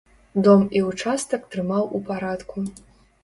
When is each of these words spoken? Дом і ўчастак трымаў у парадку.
Дом 0.45 0.63
і 0.77 0.81
ўчастак 0.85 1.45
трымаў 1.55 1.83
у 1.99 2.03
парадку. 2.09 2.65